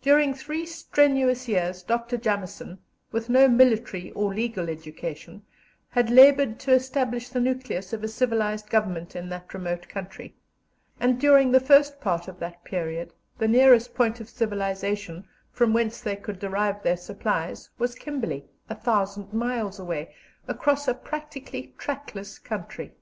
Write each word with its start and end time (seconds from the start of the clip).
During 0.00 0.32
three 0.32 0.64
strenuous 0.64 1.46
years 1.46 1.82
Dr. 1.82 2.16
Jameson, 2.16 2.78
with 3.10 3.28
no 3.28 3.48
military 3.48 4.10
or 4.12 4.32
legal 4.32 4.70
education, 4.70 5.42
had 5.90 6.08
laboured 6.08 6.58
to 6.60 6.72
establish 6.72 7.28
the 7.28 7.38
nucleus 7.38 7.92
of 7.92 8.02
a 8.02 8.08
civilized 8.08 8.70
government 8.70 9.14
in 9.14 9.28
that 9.28 9.52
remote 9.52 9.90
country; 9.90 10.34
and 10.98 11.20
during 11.20 11.52
the 11.52 11.60
first 11.60 12.00
part 12.00 12.28
of 12.28 12.38
that 12.38 12.64
period 12.64 13.12
the 13.36 13.46
nearest 13.46 13.92
point 13.94 14.20
of 14.20 14.28
civilization, 14.30 15.28
from 15.50 15.74
whence 15.74 16.00
they 16.00 16.16
could 16.16 16.38
derive 16.38 16.82
their 16.82 16.96
supplies, 16.96 17.68
was 17.76 17.94
Kimberley, 17.94 18.46
a 18.70 18.74
thousand 18.74 19.34
miles 19.34 19.78
away, 19.78 20.14
across 20.48 20.88
a 20.88 20.94
practically 20.94 21.74
trackless 21.76 22.38
country. 22.38 22.94